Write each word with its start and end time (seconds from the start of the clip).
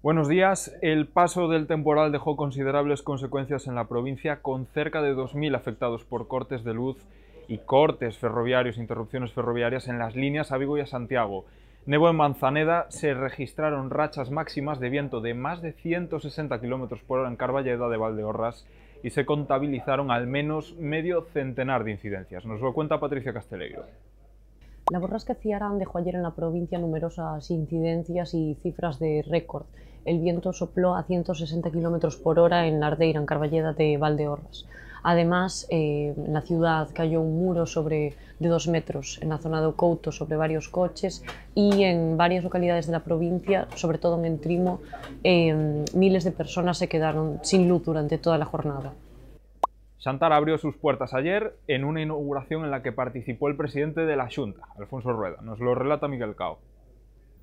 Buenos 0.00 0.28
días. 0.28 0.72
El 0.80 1.08
paso 1.08 1.48
del 1.48 1.66
temporal 1.66 2.12
dejó 2.12 2.36
considerables 2.36 3.02
consecuencias 3.02 3.66
en 3.66 3.74
la 3.74 3.88
provincia, 3.88 4.42
con 4.42 4.66
cerca 4.66 5.02
de 5.02 5.12
2.000 5.12 5.56
afectados 5.56 6.04
por 6.04 6.28
cortes 6.28 6.62
de 6.62 6.72
luz 6.72 7.04
y 7.48 7.58
cortes 7.58 8.16
ferroviarios, 8.16 8.78
interrupciones 8.78 9.32
ferroviarias 9.32 9.88
en 9.88 9.98
las 9.98 10.14
líneas 10.14 10.52
a 10.52 10.56
Vigo 10.56 10.78
y 10.78 10.82
a 10.82 10.86
Santiago. 10.86 11.46
Nevo 11.84 12.08
en 12.08 12.14
Manzaneda 12.14 12.86
se 12.90 13.12
registraron 13.12 13.90
rachas 13.90 14.30
máximas 14.30 14.78
de 14.78 14.88
viento 14.88 15.20
de 15.20 15.34
más 15.34 15.62
de 15.62 15.72
160 15.72 16.60
km 16.60 17.02
por 17.02 17.18
hora 17.18 17.28
en 17.28 17.36
Carballeda 17.36 17.88
de 17.88 17.96
Valdeorras 17.96 18.68
y 19.02 19.10
se 19.10 19.26
contabilizaron 19.26 20.12
al 20.12 20.28
menos 20.28 20.76
medio 20.78 21.22
centenar 21.22 21.82
de 21.82 21.90
incidencias. 21.90 22.46
Nos 22.46 22.60
lo 22.60 22.72
cuenta 22.72 23.00
Patricia 23.00 23.32
Casteleiro. 23.32 23.82
La 24.90 25.00
borrasca 25.00 25.34
Ciarán 25.34 25.78
dejó 25.78 25.98
ayer 25.98 26.14
en 26.14 26.22
la 26.22 26.34
provincia 26.34 26.78
numerosas 26.78 27.50
incidencias 27.50 28.32
y 28.32 28.54
cifras 28.54 28.98
de 28.98 29.22
récord. 29.28 29.66
El 30.08 30.20
viento 30.20 30.54
sopló 30.54 30.94
a 30.94 31.02
160 31.02 31.70
km 31.70 32.16
por 32.22 32.38
hora 32.38 32.66
en 32.66 32.78
Nardeira, 32.80 33.20
en 33.20 33.26
Carballeda 33.26 33.74
de 33.74 33.98
Valdeorras. 33.98 34.66
Además, 35.02 35.66
eh, 35.70 36.14
en 36.16 36.32
la 36.32 36.40
ciudad 36.40 36.88
cayó 36.94 37.20
un 37.20 37.38
muro 37.38 37.66
sobre, 37.66 38.14
de 38.38 38.48
dos 38.48 38.68
metros 38.68 39.18
en 39.20 39.28
la 39.28 39.36
zona 39.36 39.60
de 39.60 39.66
Ocouto 39.66 40.10
sobre 40.10 40.36
varios 40.36 40.70
coches 40.70 41.22
y 41.54 41.84
en 41.84 42.16
varias 42.16 42.42
localidades 42.42 42.86
de 42.86 42.92
la 42.92 43.04
provincia, 43.04 43.68
sobre 43.74 43.98
todo 43.98 44.18
en 44.18 44.24
Entrimo, 44.24 44.80
eh, 45.24 45.84
miles 45.94 46.24
de 46.24 46.32
personas 46.32 46.78
se 46.78 46.88
quedaron 46.88 47.40
sin 47.42 47.68
luz 47.68 47.84
durante 47.84 48.16
toda 48.16 48.38
la 48.38 48.46
jornada. 48.46 48.94
Xantar 49.98 50.32
abrió 50.32 50.56
sus 50.56 50.74
puertas 50.76 51.12
ayer 51.12 51.54
en 51.66 51.84
una 51.84 52.00
inauguración 52.00 52.64
en 52.64 52.70
la 52.70 52.82
que 52.82 52.92
participó 52.92 53.48
el 53.48 53.56
presidente 53.56 54.06
de 54.06 54.16
la 54.16 54.30
Junta, 54.34 54.62
Alfonso 54.78 55.12
Rueda. 55.12 55.42
Nos 55.42 55.58
lo 55.58 55.74
relata 55.74 56.08
Miguel 56.08 56.34
Cao. 56.34 56.58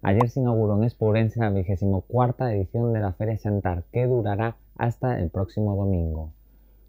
Ayer 0.07 0.29
se 0.29 0.39
inauguró 0.39 0.77
en 0.77 0.83
Espourense 0.83 1.39
la 1.39 1.49
24 1.49 2.47
edición 2.49 2.93
de 2.93 2.99
la 2.99 3.13
Feria 3.13 3.39
Xantar, 3.39 3.85
que 3.91 4.05
durará 4.05 4.55
hasta 4.77 5.19
el 5.19 5.31
próximo 5.31 5.75
domingo. 5.75 6.29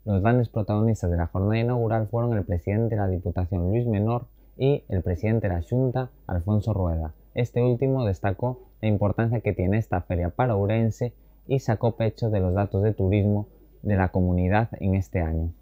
Los 0.04 0.20
grandes 0.20 0.50
protagonistas 0.50 1.10
de 1.10 1.16
la 1.16 1.28
jornada 1.28 1.58
inaugural 1.58 2.08
fueron 2.08 2.36
el 2.36 2.44
presidente 2.44 2.94
de 2.94 3.00
la 3.00 3.08
Diputación 3.08 3.70
Luis 3.70 3.86
Menor 3.86 4.26
y 4.58 4.84
el 4.90 5.02
presidente 5.02 5.48
de 5.48 5.54
la 5.54 5.62
Junta 5.62 6.10
Alfonso 6.26 6.74
Rueda. 6.74 7.14
Este 7.32 7.62
último 7.62 8.04
destacó 8.04 8.60
la 8.82 8.88
importancia 8.88 9.40
que 9.40 9.54
tiene 9.54 9.78
esta 9.78 10.02
feria 10.02 10.28
para 10.28 10.54
Ourense 10.54 11.14
y 11.46 11.60
sacó 11.60 11.96
pecho 11.96 12.28
de 12.28 12.40
los 12.40 12.52
datos 12.52 12.82
de 12.82 12.92
turismo 12.92 13.48
de 13.80 13.96
la 13.96 14.10
comunidad 14.10 14.68
en 14.78 14.94
este 14.94 15.20
año. 15.20 15.54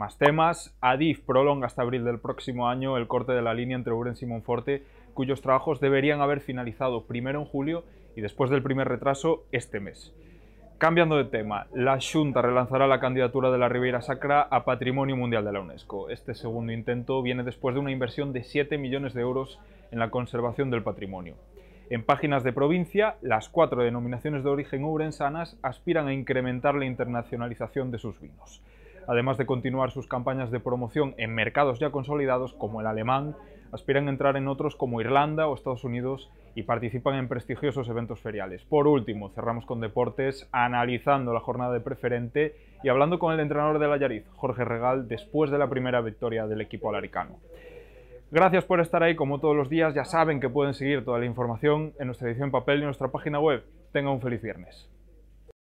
Más 0.00 0.16
temas. 0.16 0.74
Adif 0.80 1.20
prolonga 1.26 1.66
hasta 1.66 1.82
abril 1.82 2.06
del 2.06 2.20
próximo 2.20 2.70
año 2.70 2.96
el 2.96 3.06
corte 3.06 3.32
de 3.32 3.42
la 3.42 3.52
línea 3.52 3.76
entre 3.76 3.92
Ourense 3.92 4.24
y 4.24 4.28
Monforte, 4.28 4.82
cuyos 5.12 5.42
trabajos 5.42 5.78
deberían 5.78 6.22
haber 6.22 6.40
finalizado 6.40 7.04
primero 7.04 7.38
en 7.38 7.44
julio 7.44 7.84
y 8.16 8.22
después 8.22 8.48
del 8.48 8.62
primer 8.62 8.88
retraso 8.88 9.44
este 9.52 9.78
mes. 9.78 10.14
Cambiando 10.78 11.18
de 11.18 11.24
tema, 11.24 11.66
la 11.74 11.98
Junta 12.00 12.40
relanzará 12.40 12.86
la 12.86 12.98
candidatura 12.98 13.50
de 13.50 13.58
la 13.58 13.68
Ribeira 13.68 14.00
Sacra 14.00 14.40
a 14.40 14.64
Patrimonio 14.64 15.18
Mundial 15.18 15.44
de 15.44 15.52
la 15.52 15.60
UNESCO. 15.60 16.08
Este 16.08 16.32
segundo 16.32 16.72
intento 16.72 17.20
viene 17.20 17.42
después 17.42 17.74
de 17.74 17.82
una 17.82 17.92
inversión 17.92 18.32
de 18.32 18.42
7 18.42 18.78
millones 18.78 19.12
de 19.12 19.20
euros 19.20 19.58
en 19.90 19.98
la 19.98 20.08
conservación 20.08 20.70
del 20.70 20.82
patrimonio. 20.82 21.34
En 21.90 22.04
páginas 22.04 22.42
de 22.42 22.54
provincia, 22.54 23.16
las 23.20 23.50
cuatro 23.50 23.82
denominaciones 23.82 24.44
de 24.44 24.48
origen 24.48 24.82
ourensanas 24.82 25.58
aspiran 25.60 26.06
a 26.06 26.14
incrementar 26.14 26.74
la 26.74 26.86
internacionalización 26.86 27.90
de 27.90 27.98
sus 27.98 28.18
vinos, 28.18 28.62
además 29.10 29.38
de 29.38 29.44
continuar 29.44 29.90
sus 29.90 30.06
campañas 30.06 30.52
de 30.52 30.60
promoción 30.60 31.16
en 31.18 31.34
mercados 31.34 31.80
ya 31.80 31.90
consolidados 31.90 32.52
como 32.52 32.80
el 32.80 32.86
alemán, 32.86 33.34
aspiran 33.72 34.06
a 34.06 34.10
entrar 34.10 34.36
en 34.36 34.46
otros 34.46 34.76
como 34.76 35.00
Irlanda 35.00 35.48
o 35.48 35.54
Estados 35.56 35.82
Unidos 35.82 36.30
y 36.54 36.62
participan 36.62 37.16
en 37.16 37.26
prestigiosos 37.26 37.88
eventos 37.88 38.20
feriales. 38.20 38.62
Por 38.62 38.86
último, 38.86 39.30
cerramos 39.30 39.66
con 39.66 39.80
deportes, 39.80 40.48
analizando 40.52 41.34
la 41.34 41.40
jornada 41.40 41.72
de 41.72 41.80
preferente 41.80 42.54
y 42.84 42.88
hablando 42.88 43.18
con 43.18 43.34
el 43.34 43.40
entrenador 43.40 43.80
de 43.80 43.88
la 43.88 43.96
Yariz, 43.96 44.28
Jorge 44.36 44.64
Regal, 44.64 45.08
después 45.08 45.50
de 45.50 45.58
la 45.58 45.68
primera 45.68 46.00
victoria 46.02 46.46
del 46.46 46.60
equipo 46.60 46.88
alaricano. 46.88 47.40
Gracias 48.30 48.64
por 48.64 48.78
estar 48.78 49.02
ahí 49.02 49.16
como 49.16 49.40
todos 49.40 49.56
los 49.56 49.68
días. 49.68 49.92
Ya 49.92 50.04
saben 50.04 50.38
que 50.38 50.48
pueden 50.48 50.74
seguir 50.74 51.04
toda 51.04 51.18
la 51.18 51.26
información 51.26 51.94
en 51.98 52.06
nuestra 52.06 52.28
edición 52.28 52.52
papel 52.52 52.76
y 52.76 52.82
en 52.82 52.86
nuestra 52.86 53.08
página 53.08 53.40
web. 53.40 53.64
Tengan 53.90 54.12
un 54.12 54.20
feliz 54.20 54.40
viernes. 54.40 54.88